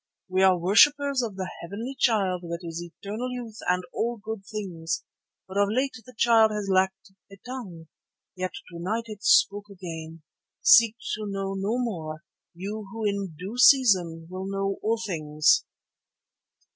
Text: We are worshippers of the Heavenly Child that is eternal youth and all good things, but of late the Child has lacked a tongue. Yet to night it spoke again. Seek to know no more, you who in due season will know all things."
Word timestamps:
We 0.27 0.41
are 0.41 0.57
worshippers 0.57 1.21
of 1.21 1.35
the 1.35 1.47
Heavenly 1.61 1.93
Child 1.99 2.41
that 2.49 2.61
is 2.63 2.81
eternal 2.81 3.31
youth 3.31 3.59
and 3.67 3.83
all 3.93 4.17
good 4.17 4.43
things, 4.47 5.03
but 5.47 5.59
of 5.59 5.67
late 5.69 5.95
the 6.03 6.15
Child 6.17 6.49
has 6.49 6.67
lacked 6.73 7.11
a 7.31 7.37
tongue. 7.45 7.87
Yet 8.35 8.49
to 8.71 8.79
night 8.79 9.03
it 9.05 9.23
spoke 9.23 9.69
again. 9.69 10.23
Seek 10.63 10.95
to 11.17 11.27
know 11.27 11.53
no 11.53 11.77
more, 11.77 12.23
you 12.55 12.87
who 12.91 13.05
in 13.05 13.35
due 13.37 13.59
season 13.59 14.25
will 14.27 14.47
know 14.49 14.77
all 14.81 14.99
things." 15.05 15.65